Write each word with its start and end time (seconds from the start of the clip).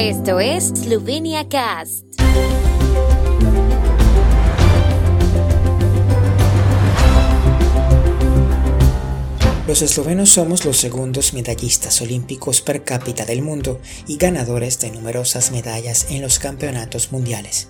Esto 0.00 0.38
es 0.38 0.68
Slovenia 0.68 1.48
Cast. 1.48 2.04
Los 9.66 9.82
eslovenos 9.82 10.30
somos 10.30 10.64
los 10.64 10.76
segundos 10.76 11.34
medallistas 11.34 12.00
olímpicos 12.00 12.60
per 12.60 12.84
cápita 12.84 13.24
del 13.24 13.42
mundo 13.42 13.80
y 14.06 14.18
ganadores 14.18 14.78
de 14.78 14.92
numerosas 14.92 15.50
medallas 15.50 16.06
en 16.10 16.22
los 16.22 16.38
campeonatos 16.38 17.10
mundiales 17.10 17.66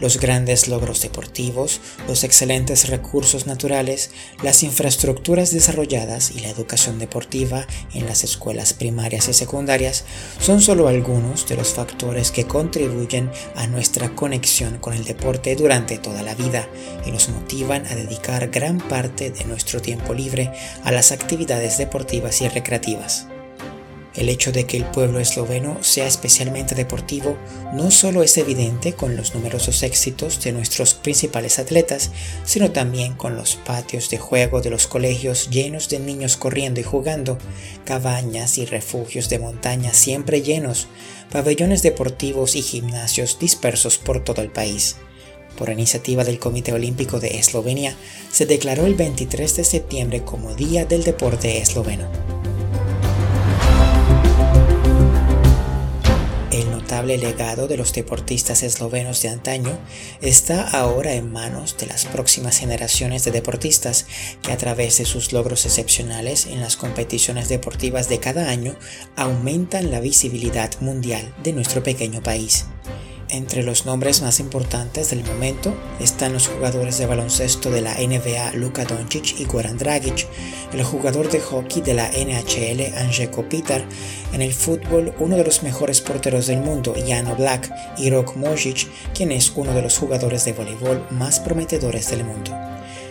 los 0.00 0.20
grandes 0.20 0.68
logros 0.68 1.02
deportivos, 1.02 1.80
los 2.08 2.24
excelentes 2.24 2.88
recursos 2.88 3.46
naturales, 3.46 4.10
las 4.42 4.62
infraestructuras 4.62 5.52
desarrolladas 5.52 6.30
y 6.30 6.40
la 6.40 6.48
educación 6.48 6.98
deportiva 6.98 7.66
en 7.94 8.06
las 8.06 8.24
escuelas 8.24 8.74
primarias 8.74 9.28
y 9.28 9.32
secundarias 9.32 10.04
son 10.40 10.60
solo 10.60 10.88
algunos 10.88 11.48
de 11.48 11.56
los 11.56 11.74
factores 11.74 12.30
que 12.30 12.44
contribuyen 12.44 13.30
a 13.54 13.66
nuestra 13.66 14.14
conexión 14.14 14.78
con 14.78 14.94
el 14.94 15.04
deporte 15.04 15.56
durante 15.56 15.98
toda 15.98 16.22
la 16.22 16.34
vida 16.34 16.68
y 17.04 17.10
nos 17.10 17.28
motivan 17.28 17.86
a 17.86 17.94
dedicar 17.94 18.48
gran 18.48 18.78
parte 18.78 19.30
de 19.30 19.44
nuestro 19.44 19.80
tiempo 19.80 20.14
libre 20.14 20.52
a 20.84 20.92
las 20.92 21.12
actividades 21.12 21.78
deportivas 21.78 22.40
y 22.42 22.48
recreativas. 22.48 23.28
El 24.16 24.30
hecho 24.30 24.50
de 24.50 24.64
que 24.64 24.78
el 24.78 24.86
pueblo 24.86 25.20
esloveno 25.20 25.76
sea 25.82 26.06
especialmente 26.06 26.74
deportivo 26.74 27.36
no 27.74 27.90
solo 27.90 28.22
es 28.22 28.38
evidente 28.38 28.94
con 28.94 29.14
los 29.14 29.34
numerosos 29.34 29.82
éxitos 29.82 30.42
de 30.42 30.52
nuestros 30.52 30.94
principales 30.94 31.58
atletas, 31.58 32.10
sino 32.44 32.70
también 32.70 33.12
con 33.14 33.36
los 33.36 33.56
patios 33.56 34.08
de 34.08 34.16
juego 34.16 34.62
de 34.62 34.70
los 34.70 34.86
colegios 34.86 35.50
llenos 35.50 35.90
de 35.90 35.98
niños 35.98 36.38
corriendo 36.38 36.80
y 36.80 36.84
jugando, 36.84 37.36
cabañas 37.84 38.56
y 38.56 38.64
refugios 38.64 39.28
de 39.28 39.38
montaña 39.38 39.92
siempre 39.92 40.40
llenos, 40.40 40.88
pabellones 41.30 41.82
deportivos 41.82 42.56
y 42.56 42.62
gimnasios 42.62 43.38
dispersos 43.38 43.98
por 43.98 44.24
todo 44.24 44.40
el 44.40 44.50
país. 44.50 44.96
Por 45.58 45.70
iniciativa 45.70 46.24
del 46.24 46.38
Comité 46.38 46.72
Olímpico 46.72 47.18
de 47.20 47.38
Eslovenia, 47.38 47.94
se 48.30 48.46
declaró 48.46 48.86
el 48.86 48.94
23 48.94 49.56
de 49.56 49.64
septiembre 49.64 50.22
como 50.22 50.54
Día 50.54 50.84
del 50.84 51.02
Deporte 51.02 51.58
Esloveno. 51.58 52.45
El 56.56 57.20
legado 57.20 57.68
de 57.68 57.76
los 57.76 57.92
deportistas 57.92 58.62
eslovenos 58.62 59.20
de 59.20 59.28
antaño 59.28 59.78
está 60.22 60.66
ahora 60.66 61.12
en 61.12 61.30
manos 61.30 61.76
de 61.76 61.84
las 61.84 62.06
próximas 62.06 62.56
generaciones 62.56 63.24
de 63.24 63.30
deportistas 63.30 64.06
que 64.40 64.52
a 64.52 64.56
través 64.56 64.96
de 64.96 65.04
sus 65.04 65.34
logros 65.34 65.66
excepcionales 65.66 66.46
en 66.46 66.62
las 66.62 66.78
competiciones 66.78 67.50
deportivas 67.50 68.08
de 68.08 68.20
cada 68.20 68.48
año 68.48 68.74
aumentan 69.16 69.90
la 69.90 70.00
visibilidad 70.00 70.70
mundial 70.80 71.34
de 71.42 71.52
nuestro 71.52 71.82
pequeño 71.82 72.22
país. 72.22 72.64
Entre 73.28 73.64
los 73.64 73.86
nombres 73.86 74.22
más 74.22 74.38
importantes 74.38 75.10
del 75.10 75.24
momento 75.24 75.76
están 75.98 76.32
los 76.32 76.46
jugadores 76.46 76.98
de 76.98 77.06
baloncesto 77.06 77.72
de 77.72 77.80
la 77.80 77.94
NBA 77.94 78.52
Luka 78.52 78.84
Doncic 78.84 79.40
y 79.40 79.44
Goran 79.46 79.78
Dragic, 79.78 80.28
el 80.72 80.84
jugador 80.84 81.28
de 81.28 81.40
hockey 81.40 81.82
de 81.82 81.94
la 81.94 82.08
NHL 82.08 82.96
Anje 82.96 83.28
Kopitar, 83.28 83.84
en 84.32 84.42
el 84.42 84.54
fútbol 84.54 85.12
uno 85.18 85.36
de 85.36 85.44
los 85.44 85.64
mejores 85.64 86.00
porteros 86.00 86.46
del 86.46 86.60
mundo 86.60 86.94
Jan 87.04 87.36
Black 87.36 87.72
y 87.98 88.10
Rok 88.10 88.36
Mojic, 88.36 88.86
quien 89.12 89.32
es 89.32 89.52
uno 89.56 89.74
de 89.74 89.82
los 89.82 89.98
jugadores 89.98 90.44
de 90.44 90.52
voleibol 90.52 91.04
más 91.10 91.40
prometedores 91.40 92.08
del 92.10 92.22
mundo. 92.22 92.52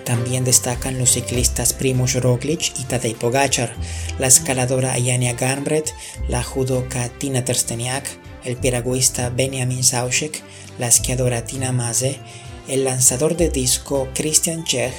También 0.05 0.45
destacan 0.45 0.97
los 0.97 1.11
ciclistas 1.11 1.73
Primoz 1.73 2.13
Roglic 2.13 2.79
y 2.79 2.83
Tadej 2.83 3.17
Pogacar, 3.17 3.73
la 4.17 4.27
escaladora 4.27 4.93
Ayania 4.93 5.33
Garnbret, 5.33 5.93
la 6.29 6.41
judoka 6.41 7.09
Tina 7.09 7.43
Tersteniak, 7.43 8.24
el 8.45 8.55
piragüista 8.57 9.29
Benjamin 9.29 9.83
Sauschek, 9.83 10.41
la 10.79 10.87
esquiadora 10.87 11.45
Tina 11.45 11.71
Maze, 11.71 12.19
el 12.67 12.83
lanzador 12.83 13.35
de 13.35 13.49
disco 13.49 14.07
Christian 14.13 14.63
Czech, 14.63 14.93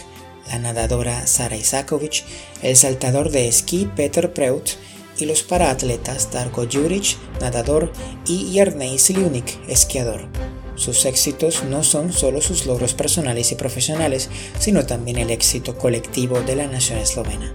la 0.49 0.59
nadadora 0.59 1.27
Sara 1.27 1.57
Isakovic, 1.57 2.25
el 2.63 2.77
saltador 2.77 3.31
de 3.31 3.49
esquí 3.49 3.89
Peter 3.97 4.33
Preut 4.33 4.71
y 5.19 5.25
los 5.25 5.43
paraatletas 5.43 6.31
Darko 6.31 6.67
Juric, 6.71 7.17
nadador, 7.41 7.93
y 8.27 8.53
Jernei 8.53 8.99
Sliunik, 8.99 9.59
esquiador. 9.69 10.29
Sus 10.77 11.07
éxitos 11.07 11.65
no 11.65 11.83
son 11.83 12.13
solo 12.13 12.43
sus 12.43 12.67
logros 12.67 12.93
personales 12.93 13.51
y 13.51 13.55
profesionales, 13.55 14.29
sino 14.59 14.85
también 14.85 15.17
el 15.17 15.31
éxito 15.31 15.79
colectivo 15.79 16.41
de 16.43 16.57
la 16.57 16.67
nación 16.67 16.99
eslovena. 16.99 17.51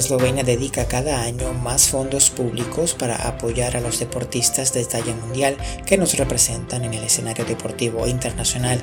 Eslovenia 0.00 0.42
dedica 0.42 0.88
cada 0.88 1.22
año 1.22 1.52
más 1.52 1.88
fondos 1.88 2.30
públicos 2.30 2.94
para 2.94 3.28
apoyar 3.28 3.76
a 3.76 3.80
los 3.80 3.98
deportistas 3.98 4.72
de 4.72 4.86
talla 4.86 5.14
mundial 5.14 5.56
que 5.84 5.98
nos 5.98 6.16
representan 6.16 6.84
en 6.84 6.94
el 6.94 7.04
escenario 7.04 7.44
deportivo 7.44 8.06
internacional. 8.06 8.82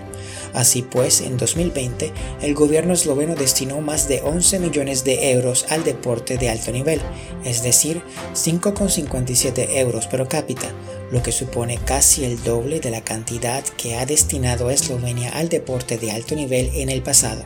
Así 0.53 0.83
pues, 0.83 1.21
en 1.21 1.37
2020, 1.37 2.13
el 2.41 2.53
gobierno 2.53 2.93
esloveno 2.93 3.33
destinó 3.33 3.81
más 3.81 4.07
de 4.07 4.21
11 4.21 4.59
millones 4.59 5.03
de 5.03 5.31
euros 5.31 5.65
al 5.69 5.83
deporte 5.83 6.37
de 6.37 6.49
alto 6.51 6.71
nivel, 6.71 7.01
es 7.43 7.63
decir, 7.63 8.01
5,57 8.35 9.69
euros 9.77 10.05
per 10.05 10.27
cápita, 10.27 10.67
lo 11.11 11.23
que 11.23 11.31
supone 11.31 11.79
casi 11.83 12.25
el 12.25 12.43
doble 12.43 12.79
de 12.79 12.91
la 12.91 13.01
cantidad 13.01 13.63
que 13.63 13.95
ha 13.95 14.05
destinado 14.05 14.69
Eslovenia 14.69 15.31
al 15.31 15.49
deporte 15.49 15.97
de 15.97 16.11
alto 16.11 16.35
nivel 16.35 16.69
en 16.75 16.89
el 16.89 17.01
pasado. 17.01 17.43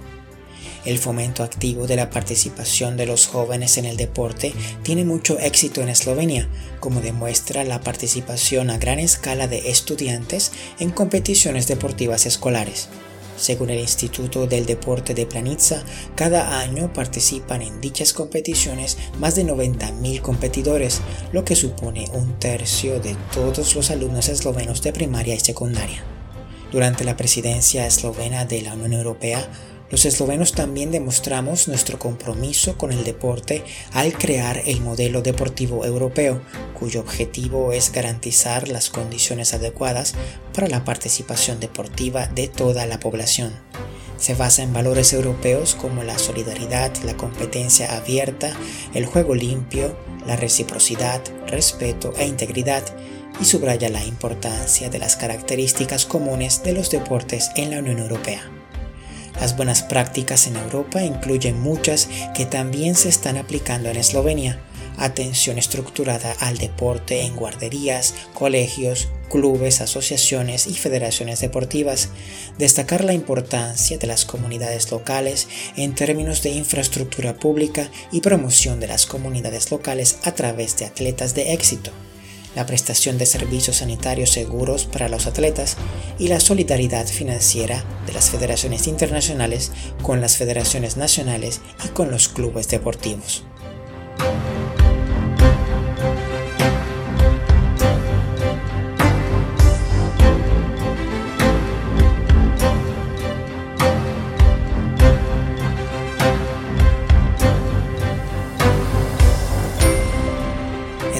El 0.84 0.98
fomento 0.98 1.44
activo 1.44 1.86
de 1.86 1.96
la 1.96 2.10
participación 2.10 2.98
de 2.98 3.06
los 3.06 3.28
jóvenes 3.28 3.78
en 3.78 3.86
el 3.86 3.98
deporte 3.98 4.54
tiene 4.82 5.06
mucho 5.06 5.38
éxito 5.38 5.82
en 5.82 5.90
Eslovenia, 5.90 6.50
como 6.80 7.02
demuestra 7.02 7.64
la 7.64 7.82
participación 7.82 8.72
a 8.72 8.80
gran 8.80 8.98
escala 8.98 9.48
de 9.48 9.70
estudiantes 9.70 10.52
en 10.80 10.90
competiciones 10.90 11.68
deportivas 11.68 12.26
escolares. 12.26 12.90
Según 13.38 13.70
el 13.70 13.80
Instituto 13.80 14.48
del 14.48 14.66
Deporte 14.66 15.14
de 15.14 15.26
Planitza, 15.26 15.84
cada 16.16 16.60
año 16.60 16.94
participan 16.94 17.62
en 17.62 17.80
dichas 17.80 18.14
competiciones 18.14 18.98
más 19.20 19.36
de 19.36 19.46
90.000 19.46 20.22
competidores, 20.22 21.02
lo 21.32 21.46
que 21.46 21.56
supone 21.56 22.10
un 22.14 22.38
tercio 22.40 23.00
de 23.00 23.16
todos 23.34 23.76
los 23.76 23.90
alumnos 23.92 24.30
eslovenos 24.30 24.82
de 24.82 24.94
primaria 24.94 25.36
y 25.36 25.40
secundaria. 25.40 26.04
Durante 26.72 27.04
la 27.04 27.18
presidencia 27.18 27.86
eslovena 27.86 28.46
de 28.46 28.62
la 28.62 28.74
Unión 28.74 28.94
Europea, 28.94 29.48
los 29.92 30.06
eslovenos 30.06 30.54
también 30.54 30.90
demostramos 30.90 31.68
nuestro 31.68 32.00
compromiso 32.00 32.78
con 32.78 32.94
el 32.94 33.04
deporte 33.04 33.64
al 33.92 34.14
crear 34.14 34.62
el 34.66 34.80
modelo 34.80 35.22
deportivo 35.22 35.86
europeo, 35.86 36.42
cuyo 36.74 37.02
objetivo 37.02 37.74
es 37.74 37.92
garantizar 37.92 38.70
las 38.70 38.90
condiciones 38.90 39.54
adecuadas 39.54 40.16
para 40.54 40.70
la 40.70 40.86
participación 40.86 41.60
deportiva 41.60 42.28
de 42.28 42.48
toda 42.48 42.86
la 42.86 43.00
población. 43.00 43.54
Se 44.18 44.34
basa 44.34 44.64
en 44.64 44.72
valores 44.72 45.14
europeos 45.14 45.76
como 45.76 46.04
la 46.04 46.18
solidaridad, 46.20 46.96
la 47.04 47.18
competencia 47.18 47.98
abierta, 47.98 48.56
el 48.94 49.06
juego 49.06 49.36
limpio, 49.36 49.98
la 50.26 50.36
reciprocidad, 50.36 51.22
respeto 51.48 52.14
e 52.18 52.28
integridad, 52.28 52.84
y 53.40 53.46
subraya 53.46 53.90
la 53.90 54.06
importancia 54.06 54.90
de 54.90 55.00
las 55.00 55.16
características 55.16 56.06
comunes 56.06 56.62
de 56.64 56.74
los 56.74 56.92
deportes 56.92 57.50
en 57.56 57.72
la 57.72 57.80
Unión 57.80 57.98
Europea. 57.98 58.61
Las 59.40 59.56
buenas 59.56 59.84
prácticas 59.84 60.48
en 60.48 60.56
Europa 60.56 61.04
incluyen 61.04 61.60
muchas 61.60 62.10
que 62.36 62.46
también 62.46 62.96
se 62.96 63.10
están 63.10 63.38
aplicando 63.38 63.90
en 63.90 63.98
Eslovenia. 63.98 64.60
Atención 64.98 65.58
estructurada 65.58 66.36
al 66.40 66.58
deporte 66.58 67.22
en 67.22 67.36
guarderías, 67.36 68.14
colegios, 68.34 69.08
clubes, 69.30 69.82
asociaciones 69.82 70.68
y 70.68 70.74
federaciones 70.74 71.40
deportivas. 71.40 72.10
Destacar 72.60 73.04
la 73.04 73.14
importancia 73.14 73.98
de 73.98 74.08
las 74.08 74.26
comunidades 74.26 74.92
locales 74.92 75.48
en 75.76 75.96
términos 75.96 76.44
de 76.44 76.52
infraestructura 76.52 77.36
pública 77.36 77.90
y 78.12 78.22
promoción 78.22 78.80
de 78.80 78.88
las 78.88 79.06
comunidades 79.06 79.72
locales 79.72 80.20
a 80.24 80.34
través 80.34 80.78
de 80.78 80.86
atletas 80.86 81.34
de 81.34 81.54
éxito 81.54 81.92
la 82.56 82.66
prestación 82.66 83.18
de 83.18 83.26
servicios 83.26 83.78
sanitarios 83.78 84.32
seguros 84.32 84.86
para 84.86 85.10
los 85.10 85.28
atletas 85.28 85.78
y 86.20 86.28
la 86.28 86.40
solidaridad 86.40 87.08
financiera 87.08 87.84
de 88.06 88.14
las 88.14 88.30
federaciones 88.30 88.88
internacionales 88.88 89.72
con 90.02 90.22
las 90.22 90.38
federaciones 90.38 90.98
nacionales 90.98 91.62
y 91.86 91.90
con 91.90 92.12
los 92.12 92.28
clubes 92.28 92.68
deportivos. 92.68 93.44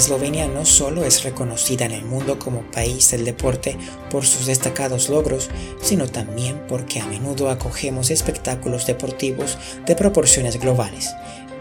Eslovenia 0.02 0.48
no 0.48 0.66
solo 0.66 1.06
es 1.06 1.24
reconocida 1.24 1.86
en 1.86 1.92
el 1.92 2.04
mundo 2.04 2.40
como 2.40 2.64
país 2.72 3.12
del 3.12 3.24
deporte 3.24 3.78
por 4.10 4.26
sus 4.26 4.48
destacados 4.48 5.10
logros, 5.10 5.52
sino 5.80 6.08
también 6.08 6.60
porque 6.68 7.00
a 7.00 7.06
menudo 7.06 7.52
acogemos 7.52 8.10
espectáculos 8.10 8.88
deportivos 8.88 9.60
de 9.86 9.96
proporciones 9.96 10.60
globales. 10.60 11.12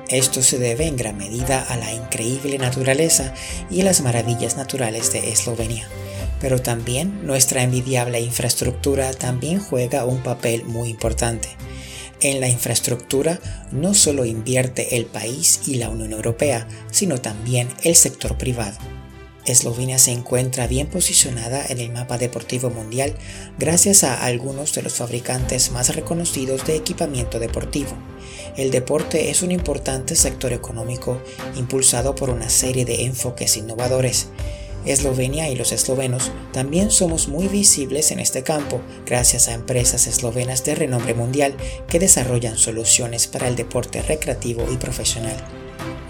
Esto 0.08 0.40
se 0.40 0.58
debe 0.58 0.86
en 0.86 0.96
gran 0.96 1.18
medida 1.18 1.62
a 1.62 1.76
la 1.76 1.92
increíble 1.92 2.56
naturaleza 2.56 3.34
y 3.68 3.82
las 3.82 4.00
maravillas 4.00 4.56
naturales 4.56 5.12
de 5.12 5.30
Eslovenia. 5.30 5.86
Pero 6.40 6.62
también 6.62 7.26
nuestra 7.26 7.62
envidiable 7.62 8.22
infraestructura 8.22 9.12
también 9.12 9.60
juega 9.60 10.06
un 10.06 10.22
papel 10.22 10.64
muy 10.64 10.88
importante. 10.88 11.50
En 12.22 12.40
la 12.40 12.48
infraestructura 12.48 13.40
no 13.72 13.94
solo 13.94 14.26
invierte 14.26 14.96
el 14.96 15.06
país 15.06 15.62
y 15.66 15.76
la 15.76 15.88
Unión 15.88 16.12
Europea, 16.12 16.68
sino 16.90 17.18
también 17.18 17.68
el 17.82 17.96
sector 17.96 18.36
privado. 18.36 18.76
Eslovenia 19.46 19.98
se 19.98 20.12
encuentra 20.12 20.66
bien 20.66 20.86
posicionada 20.86 21.64
en 21.66 21.78
el 21.78 21.90
mapa 21.90 22.18
deportivo 22.18 22.68
mundial 22.68 23.14
gracias 23.58 24.04
a 24.04 24.22
algunos 24.24 24.74
de 24.74 24.82
los 24.82 24.94
fabricantes 24.94 25.70
más 25.72 25.94
reconocidos 25.94 26.66
de 26.66 26.76
equipamiento 26.76 27.38
deportivo. 27.38 27.92
El 28.58 28.70
deporte 28.70 29.30
es 29.30 29.42
un 29.42 29.50
importante 29.50 30.14
sector 30.14 30.52
económico 30.52 31.22
impulsado 31.56 32.14
por 32.14 32.28
una 32.28 32.50
serie 32.50 32.84
de 32.84 33.06
enfoques 33.06 33.56
innovadores. 33.56 34.28
Eslovenia 34.84 35.50
y 35.50 35.56
los 35.56 35.72
eslovenos 35.72 36.30
también 36.52 36.90
somos 36.90 37.28
muy 37.28 37.48
visibles 37.48 38.10
en 38.10 38.18
este 38.18 38.42
campo 38.42 38.80
gracias 39.06 39.48
a 39.48 39.54
empresas 39.54 40.06
eslovenas 40.06 40.64
de 40.64 40.74
renombre 40.74 41.14
mundial 41.14 41.54
que 41.88 41.98
desarrollan 41.98 42.56
soluciones 42.56 43.26
para 43.26 43.48
el 43.48 43.56
deporte 43.56 44.02
recreativo 44.02 44.66
y 44.72 44.76
profesional. 44.76 45.36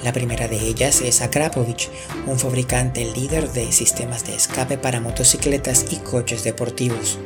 La 0.05 0.13
primera 0.15 0.49
de 0.49 0.57
ellas 0.57 1.03
es 1.03 1.21
Akrapovic, 1.21 1.91
un 2.27 2.39
fabricante 2.39 3.05
líder 3.05 3.51
de 3.53 3.71
sistemas 3.71 4.27
de 4.27 4.35
escape 4.35 4.79
para 4.79 5.01
motocicletas 5.01 5.85
y 5.91 5.97
coches 5.97 6.43
deportivos. 6.43 7.19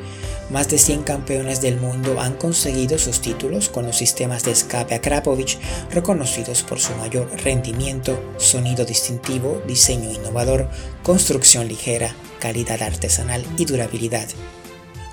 Más 0.50 0.68
de 0.68 0.78
100 0.78 1.02
campeones 1.04 1.60
del 1.60 1.80
mundo 1.80 2.20
han 2.20 2.34
conseguido 2.34 2.98
sus 2.98 3.20
títulos 3.20 3.68
con 3.70 3.86
los 3.86 3.96
sistemas 3.96 4.44
de 4.44 4.52
escape 4.52 4.94
Akrapovic, 4.94 5.58
reconocidos 5.90 6.62
por 6.62 6.78
su 6.78 6.94
mayor 6.96 7.30
rendimiento, 7.42 8.22
sonido 8.36 8.84
distintivo, 8.84 9.62
diseño 9.66 10.12
innovador, 10.12 10.68
construcción 11.02 11.66
ligera, 11.66 12.14
calidad 12.40 12.82
artesanal 12.82 13.44
y 13.56 13.64
durabilidad. 13.64 14.28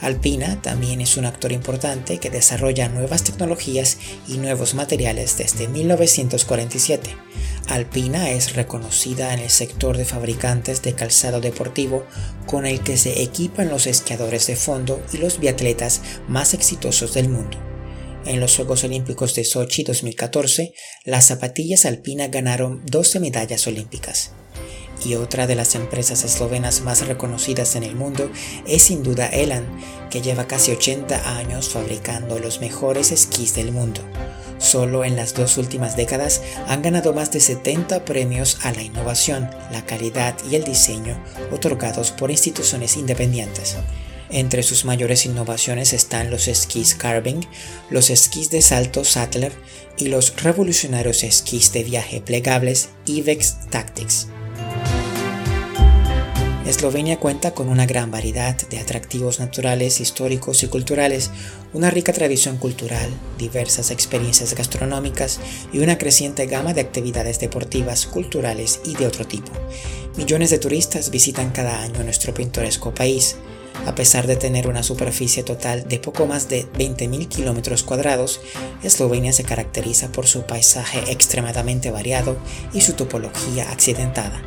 Alpina 0.02 0.60
también 0.62 1.00
es 1.00 1.16
un 1.16 1.26
actor 1.26 1.52
importante 1.52 2.18
que 2.18 2.32
desarrolla 2.32 2.90
nuevas 2.90 3.24
tecnologías 3.24 4.00
y 4.28 4.38
nuevos 4.38 4.74
materiales 4.74 5.38
desde 5.38 5.68
1947. 5.68 7.16
Alpina 7.68 8.32
es 8.32 8.54
reconocida 8.54 9.34
en 9.34 9.40
el 9.40 9.50
sector 9.50 9.98
de 9.98 10.06
fabricantes 10.06 10.82
de 10.82 10.94
calzado 10.94 11.42
deportivo 11.42 12.06
con 12.46 12.66
el 12.66 12.82
que 12.82 12.98
se 12.98 13.22
equipan 13.22 13.70
los 13.70 13.88
esquiadores 13.88 14.48
de 14.48 14.56
fondo 14.56 15.02
y 15.14 15.18
los 15.18 15.40
biatletas 15.40 16.02
más 16.28 16.54
exitosos 16.54 17.14
del 17.14 17.30
mundo. 17.30 17.58
En 18.26 18.40
los 18.40 18.56
Juegos 18.56 18.84
Olímpicos 18.84 19.34
de 19.36 19.44
Sochi 19.44 19.84
2014, 19.84 20.74
las 21.06 21.26
zapatillas 21.26 21.86
Alpina 21.86 22.28
ganaron 22.28 22.86
12 22.86 23.20
medallas 23.20 23.66
olímpicas 23.68 24.32
y 25.06 25.16
otra 25.16 25.48
de 25.48 25.56
las 25.56 25.76
empresas 25.76 26.24
eslovenas 26.24 26.82
más 26.82 27.08
reconocidas 27.08 27.76
en 27.76 27.84
el 27.84 27.96
mundo 27.96 28.30
es 28.68 28.84
sin 28.84 29.04
duda 29.04 29.28
Elan, 29.28 29.66
que 30.10 30.22
lleva 30.22 30.48
casi 30.48 30.72
80 30.72 31.38
años 31.38 31.70
fabricando 31.70 32.40
los 32.40 32.62
mejores 32.62 33.12
esquís 33.12 33.56
del 33.56 33.72
mundo. 33.72 34.02
Solo 34.62 35.04
en 35.04 35.16
las 35.16 35.34
dos 35.34 35.58
últimas 35.58 35.98
décadas 35.98 36.44
han 36.68 36.84
ganado 36.84 37.14
más 37.14 37.32
de 37.32 37.40
70 37.40 38.06
premios 38.06 38.60
a 38.64 38.72
la 38.72 38.84
innovación, 38.84 39.50
la 39.72 39.84
calidad 39.86 40.36
y 40.50 40.56
el 40.56 40.64
diseño 40.64 41.20
otorgados 41.52 42.12
por 42.12 42.30
instituciones 42.30 42.96
independientes. 42.96 43.76
Entre 44.30 44.62
sus 44.62 44.86
mayores 44.86 45.26
innovaciones 45.26 45.94
están 45.94 46.30
los 46.30 46.48
esquís 46.48 46.94
Carving, 46.94 47.42
los 47.90 48.12
esquís 48.12 48.52
de 48.52 48.62
salto 48.62 49.04
Sattler 49.04 49.52
y 49.98 50.08
los 50.08 50.42
revolucionarios 50.42 51.24
esquís 51.24 51.74
de 51.74 51.84
viaje 51.84 52.22
plegables 52.22 52.90
Ivex 53.08 53.68
Tactics. 53.72 54.28
Eslovenia 56.72 57.20
cuenta 57.20 57.54
con 57.54 57.68
una 57.68 57.86
gran 57.86 58.12
variedad 58.12 58.56
de 58.70 58.80
atractivos 58.80 59.42
naturales, 59.42 60.00
históricos 60.00 60.64
y 60.64 60.68
culturales, 60.68 61.30
una 61.74 61.90
rica 61.90 62.14
tradición 62.14 62.56
cultural, 62.56 63.10
diversas 63.38 63.92
experiencias 63.92 64.56
gastronómicas 64.56 65.42
y 65.74 65.80
una 65.80 65.98
creciente 65.98 66.46
gama 66.46 66.74
de 66.74 66.80
actividades 66.80 67.42
deportivas, 67.42 68.06
culturales 68.06 68.80
y 68.86 68.96
de 68.96 69.06
otro 69.06 69.28
tipo. 69.28 69.52
Millones 70.16 70.50
de 70.50 70.60
turistas 70.60 71.12
visitan 71.12 71.52
cada 71.52 71.82
año 71.82 72.06
nuestro 72.06 72.34
pintoresco 72.34 72.94
país. 72.96 73.36
A 73.86 73.94
pesar 73.94 74.26
de 74.26 74.38
tener 74.38 74.70
una 74.70 74.82
superficie 74.82 75.44
total 75.44 75.90
de 75.90 76.00
poco 76.00 76.26
más 76.26 76.48
de 76.48 76.72
20.000 76.72 77.28
kilómetros 77.28 77.84
cuadrados, 77.84 78.40
Eslovenia 78.82 79.34
se 79.34 79.44
caracteriza 79.44 80.10
por 80.14 80.26
su 80.26 80.44
paisaje 80.44 81.12
extremadamente 81.12 81.92
variado 81.92 82.38
y 82.72 82.80
su 82.80 82.94
topología 82.94 83.70
accidentada 83.72 84.42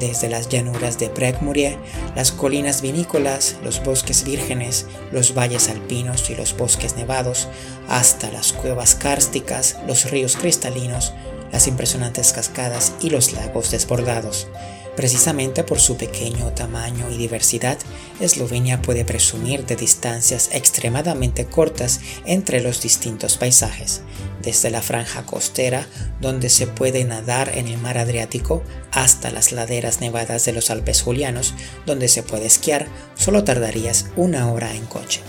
desde 0.00 0.28
las 0.28 0.48
llanuras 0.48 0.98
de 0.98 1.08
Prekmurie, 1.10 1.78
las 2.16 2.32
colinas 2.32 2.82
vinícolas, 2.82 3.56
los 3.62 3.84
bosques 3.84 4.24
vírgenes, 4.24 4.86
los 5.12 5.34
valles 5.34 5.68
alpinos 5.68 6.28
y 6.30 6.34
los 6.34 6.56
bosques 6.56 6.96
nevados, 6.96 7.46
hasta 7.88 8.32
las 8.32 8.52
cuevas 8.52 8.96
kársticas, 8.96 9.76
los 9.86 10.10
ríos 10.10 10.36
cristalinos, 10.36 11.12
las 11.52 11.68
impresionantes 11.68 12.32
cascadas 12.32 12.94
y 13.00 13.10
los 13.10 13.32
lagos 13.32 13.70
desbordados. 13.70 14.48
Precisamente 14.96 15.64
por 15.64 15.80
su 15.80 15.96
pequeño 15.96 16.52
tamaño 16.52 17.10
y 17.10 17.16
diversidad, 17.16 17.78
Eslovenia 18.20 18.82
puede 18.82 19.04
presumir 19.04 19.64
de 19.64 19.76
distancias 19.76 20.50
extremadamente 20.52 21.46
cortas 21.46 22.00
entre 22.26 22.60
los 22.60 22.82
distintos 22.82 23.36
paisajes, 23.36 24.02
desde 24.42 24.70
la 24.70 24.82
franja 24.82 25.24
costera, 25.24 25.86
donde 26.20 26.50
se 26.50 26.66
puede 26.66 27.04
nadar 27.04 27.56
en 27.56 27.68
el 27.68 27.78
mar 27.78 27.98
Adriático, 27.98 28.62
hasta 28.90 29.30
las 29.30 29.52
laderas 29.52 30.00
nevadas 30.00 30.44
de 30.44 30.52
los 30.52 30.70
Alpes 30.70 31.02
Julianos, 31.02 31.54
donde 31.86 32.08
se 32.08 32.22
puede 32.22 32.46
esquiar, 32.46 32.86
solo 33.14 33.44
tardarías 33.44 34.06
una 34.16 34.50
hora 34.52 34.74
en 34.74 34.84
coche. 34.86 35.20